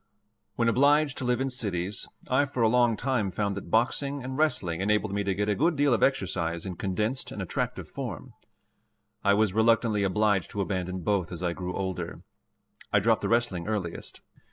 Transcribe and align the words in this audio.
When 0.55 0.67
obliged 0.67 1.15
to 1.19 1.25
live 1.25 1.39
in 1.39 1.51
cities, 1.51 2.07
I 2.27 2.45
for 2.45 2.63
a 2.63 2.67
long 2.67 2.97
time 2.97 3.29
found 3.29 3.55
that 3.55 3.69
boxing 3.69 4.23
and 4.23 4.35
wrestling 4.35 4.81
enabled 4.81 5.13
me 5.13 5.23
to 5.23 5.35
get 5.35 5.47
a 5.47 5.53
good 5.53 5.75
deal 5.75 5.93
of 5.93 6.01
exercise 6.01 6.65
in 6.65 6.75
condensed 6.75 7.31
and 7.31 7.39
attractive 7.39 7.87
form. 7.87 8.33
I 9.23 9.35
was 9.35 9.53
reluctantly 9.53 10.01
obliged 10.01 10.49
to 10.49 10.61
abandon 10.61 11.01
both 11.01 11.31
as 11.31 11.43
I 11.43 11.53
grew 11.53 11.75
older. 11.75 12.23
I 12.91 12.99
dropped 12.99 13.21
the 13.21 13.29
wrestling 13.29 13.67
earliest. 13.67 14.21